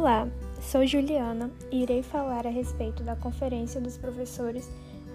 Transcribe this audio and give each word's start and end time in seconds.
Olá, 0.00 0.26
sou 0.62 0.86
Juliana 0.86 1.50
e 1.70 1.82
irei 1.82 2.02
falar 2.02 2.46
a 2.46 2.50
respeito 2.50 3.02
da 3.02 3.14
conferência 3.14 3.78
dos 3.78 3.98
professores 3.98 4.66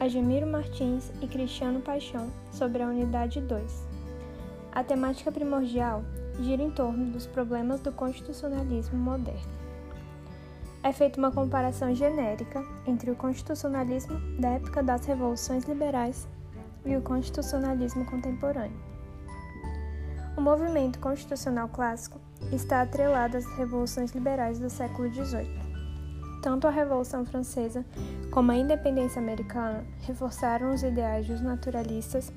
Agemiro 0.00 0.44
Martins 0.44 1.08
e 1.22 1.28
Cristiano 1.28 1.80
Paixão 1.80 2.28
sobre 2.50 2.82
a 2.82 2.88
Unidade 2.88 3.40
2. 3.40 3.86
A 4.72 4.82
temática 4.82 5.30
primordial 5.30 6.02
gira 6.40 6.64
em 6.64 6.70
torno 6.72 7.12
dos 7.12 7.28
problemas 7.28 7.78
do 7.78 7.92
constitucionalismo 7.92 8.98
moderno. 8.98 9.52
É 10.82 10.92
feita 10.92 11.16
uma 11.16 11.30
comparação 11.30 11.94
genérica 11.94 12.60
entre 12.84 13.08
o 13.08 13.14
constitucionalismo 13.14 14.18
da 14.40 14.48
época 14.48 14.82
das 14.82 15.06
revoluções 15.06 15.62
liberais 15.62 16.26
e 16.84 16.96
o 16.96 17.02
constitucionalismo 17.02 18.04
contemporâneo. 18.04 18.80
O 20.36 20.40
movimento 20.40 20.98
constitucional 20.98 21.68
clássico 21.68 22.20
está 22.54 22.82
atrelado 22.82 23.36
às 23.36 23.46
revoluções 23.56 24.12
liberais 24.12 24.58
do 24.58 24.68
século 24.68 25.12
XVIII. 25.12 25.72
Tanto 26.42 26.66
a 26.66 26.70
Revolução 26.70 27.24
Francesa 27.24 27.84
como 28.30 28.50
a 28.50 28.56
independência 28.56 29.20
americana 29.20 29.84
reforçaram 30.00 30.74
os 30.74 30.82
ideais 30.82 31.26
dos 31.26 31.40
naturalistas 31.40 32.32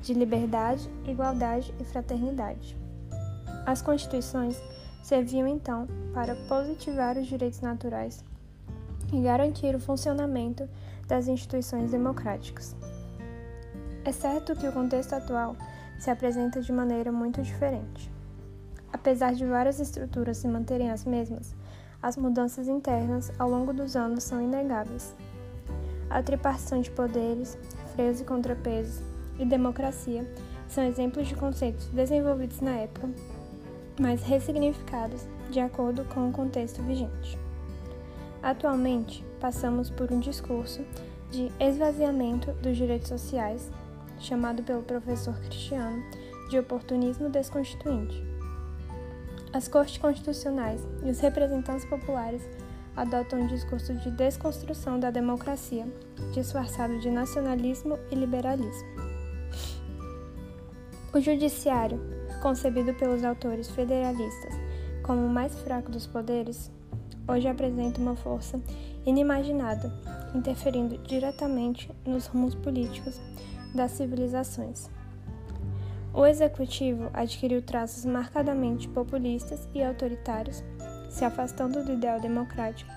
de 0.00 0.14
liberdade, 0.14 0.88
igualdade 1.06 1.74
e 1.78 1.84
fraternidade. 1.84 2.76
As 3.66 3.82
constituições 3.82 4.60
serviam 5.02 5.46
então 5.46 5.86
para 6.14 6.34
positivar 6.48 7.16
os 7.18 7.26
direitos 7.26 7.60
naturais 7.60 8.24
e 9.12 9.20
garantir 9.20 9.74
o 9.74 9.80
funcionamento 9.80 10.68
das 11.06 11.28
instituições 11.28 11.90
democráticas. 11.90 12.74
É 14.04 14.12
certo 14.12 14.56
que 14.56 14.66
o 14.66 14.72
contexto 14.72 15.12
atual 15.12 15.56
se 15.98 16.10
apresenta 16.10 16.62
de 16.62 16.72
maneira 16.72 17.12
muito 17.12 17.42
diferente. 17.42 18.10
Apesar 19.00 19.32
de 19.32 19.46
várias 19.46 19.80
estruturas 19.80 20.36
se 20.36 20.46
manterem 20.46 20.90
as 20.90 21.06
mesmas, 21.06 21.54
as 22.02 22.18
mudanças 22.18 22.68
internas 22.68 23.32
ao 23.38 23.48
longo 23.48 23.72
dos 23.72 23.96
anos 23.96 24.24
são 24.24 24.42
inegáveis. 24.42 25.16
A 26.10 26.22
tripartição 26.22 26.82
de 26.82 26.90
poderes, 26.90 27.56
freios 27.94 28.20
e 28.20 28.24
contrapesos 28.24 29.02
e 29.38 29.44
democracia 29.46 30.30
são 30.68 30.84
exemplos 30.84 31.26
de 31.26 31.34
conceitos 31.34 31.86
desenvolvidos 31.86 32.60
na 32.60 32.72
época, 32.72 33.08
mas 33.98 34.22
ressignificados 34.22 35.26
de 35.50 35.60
acordo 35.60 36.04
com 36.04 36.28
o 36.28 36.32
contexto 36.32 36.82
vigente. 36.82 37.38
Atualmente, 38.42 39.24
passamos 39.40 39.88
por 39.88 40.12
um 40.12 40.20
discurso 40.20 40.84
de 41.30 41.50
esvaziamento 41.58 42.52
dos 42.52 42.76
direitos 42.76 43.08
sociais 43.08 43.70
chamado 44.18 44.62
pelo 44.62 44.82
professor 44.82 45.34
Cristiano 45.40 46.02
de 46.50 46.58
oportunismo 46.58 47.30
desconstituinte. 47.30 48.39
As 49.52 49.66
cortes 49.66 49.98
constitucionais 49.98 50.80
e 51.04 51.10
os 51.10 51.18
representantes 51.18 51.84
populares 51.84 52.48
adotam 52.96 53.40
um 53.40 53.46
discurso 53.46 53.94
de 53.94 54.10
desconstrução 54.10 55.00
da 55.00 55.10
democracia, 55.10 55.86
disfarçado 56.32 56.98
de 57.00 57.10
nacionalismo 57.10 57.98
e 58.10 58.14
liberalismo. 58.14 58.88
O 61.12 61.20
judiciário, 61.20 62.00
concebido 62.40 62.94
pelos 62.94 63.24
autores 63.24 63.68
federalistas 63.68 64.54
como 65.02 65.26
o 65.26 65.28
mais 65.28 65.58
fraco 65.58 65.90
dos 65.90 66.06
poderes, 66.06 66.70
hoje 67.26 67.48
apresenta 67.48 68.00
uma 68.00 68.14
força 68.14 68.60
inimaginada, 69.04 69.92
interferindo 70.32 70.96
diretamente 70.98 71.90
nos 72.06 72.26
rumos 72.26 72.54
políticos 72.54 73.20
das 73.74 73.90
civilizações. 73.92 74.88
O 76.12 76.26
executivo 76.26 77.08
adquiriu 77.12 77.62
traços 77.62 78.04
marcadamente 78.04 78.88
populistas 78.88 79.68
e 79.72 79.82
autoritários, 79.82 80.62
se 81.08 81.24
afastando 81.24 81.84
do 81.84 81.92
ideal 81.92 82.20
democrático 82.20 82.90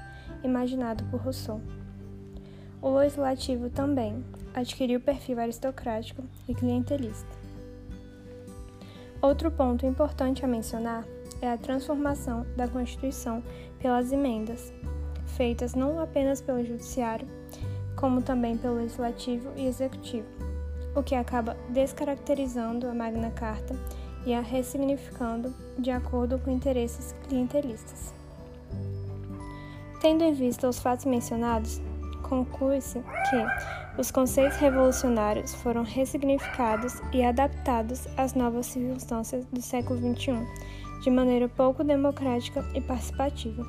imaginado 0.44 1.04
por 1.06 1.22
Rousseau. 1.22 1.62
O 2.82 2.90
legislativo 2.98 3.70
também 3.70 4.26
adquiriu 4.54 5.00
perfil 5.00 5.40
aristocrático 5.40 6.24
e 6.48 6.56
clientelista. 6.56 7.30
Outro 9.22 9.50
ponto 9.52 9.86
importante 9.86 10.44
a 10.44 10.48
mencionar 10.48 11.06
é 11.42 11.50
a 11.50 11.58
transformação 11.58 12.46
da 12.58 12.68
Constituição 12.68 13.44
pelas 13.80 14.12
emendas, 14.12 14.74
feitas 15.28 15.76
não 15.76 16.00
apenas 16.00 16.42
pelo 16.42 16.64
Judiciário, 16.64 17.28
como 17.96 18.22
também 18.22 18.58
pelo 18.58 18.76
Legislativo 18.76 19.50
e 19.56 19.66
Executivo 19.66 20.53
o 20.96 21.04
que 21.04 21.16
acaba 21.16 21.58
descaracterizando 21.70 22.88
a 22.88 22.94
Magna 22.94 23.32
Carta 23.32 23.76
e 24.26 24.34
a 24.34 24.42
ressignificando 24.42 25.54
de 25.78 25.92
acordo 25.92 26.40
com 26.40 26.52
interesses 26.52 27.14
clientelistas. 27.28 28.14
Tendo 30.00 30.24
em 30.24 30.34
vista 30.34 30.68
os 30.68 30.80
fatos 30.80 31.06
mencionados, 31.06 31.82
conclui-se 32.22 33.00
que 33.00 34.00
os 34.00 34.12
conceitos 34.12 34.58
revolucionários 34.58 35.54
foram 35.54 35.84
ressignificados 35.84 37.02
e 37.12 37.24
adaptados 37.24 38.08
às 38.18 38.34
novas 38.34 38.66
circunstâncias 38.66 39.46
do 39.46 39.62
século 39.62 40.00
XXI 40.00 40.46
de 41.02 41.10
maneira 41.10 41.50
pouco 41.50 41.84
democrática 41.84 42.66
e 42.74 42.82
participativa, 42.82 43.66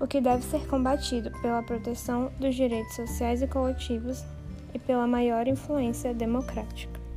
o 0.00 0.06
que 0.06 0.20
deve 0.20 0.44
ser 0.44 0.66
combatido 0.68 1.30
pela 1.42 1.62
proteção 1.62 2.30
dos 2.38 2.54
direitos 2.54 2.94
sociais 2.94 3.42
e 3.42 3.48
coletivos 3.48 4.24
e 4.74 4.78
pela 4.78 5.06
maior 5.06 5.46
influência 5.46 6.12
democrática. 6.14 7.07